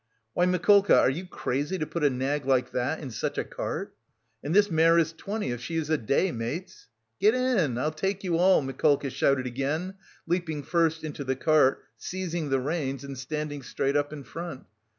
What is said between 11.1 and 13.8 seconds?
the cart, seizing the reins and standing